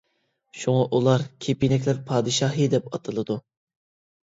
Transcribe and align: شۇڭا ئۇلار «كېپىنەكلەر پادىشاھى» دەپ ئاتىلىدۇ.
شۇڭا 0.61 0.87
ئۇلار 0.99 1.25
«كېپىنەكلەر 1.45 2.01
پادىشاھى» 2.09 2.69
دەپ 2.77 2.91
ئاتىلىدۇ. 2.93 3.39